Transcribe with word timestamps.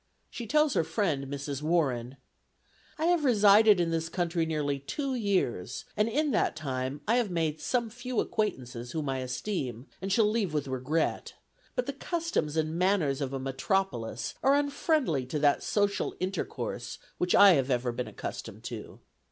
She 0.31 0.47
tells 0.47 0.73
her 0.73 0.83
friend, 0.83 1.27
Mrs. 1.27 1.61
Warren: 1.61 2.17
"I 2.97 3.05
have 3.05 3.23
resided 3.23 3.79
in 3.79 3.91
this 3.91 4.09
country 4.09 4.47
nearly 4.47 4.79
two 4.79 5.13
years, 5.13 5.85
and, 5.95 6.09
in 6.09 6.31
that 6.31 6.55
time, 6.55 7.01
I 7.07 7.17
have 7.17 7.29
made 7.29 7.61
some 7.61 7.91
few 7.91 8.19
acquaintances 8.19 8.93
whom 8.93 9.07
I 9.09 9.19
esteem, 9.19 9.85
and 10.01 10.11
shall 10.11 10.25
leave 10.25 10.55
with 10.55 10.67
regret; 10.67 11.35
but 11.75 11.85
the 11.85 11.93
customs 11.93 12.57
and 12.57 12.79
manners 12.79 13.21
of 13.21 13.31
a 13.31 13.37
metropolis 13.37 14.33
are 14.41 14.55
unfriendly 14.55 15.27
to 15.27 15.37
that 15.37 15.61
social 15.61 16.15
intercourse 16.19 16.97
which 17.19 17.35
I 17.35 17.51
have 17.51 17.69
ever 17.69 17.91
been 17.91 18.07
accustomed 18.07 18.63
to. 18.63 19.01